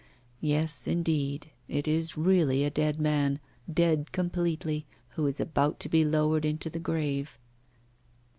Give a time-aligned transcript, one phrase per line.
[0.41, 3.39] Yes, indeed, it is really a dead man,
[3.71, 7.37] dead completely, who is about to be lowered into the grave.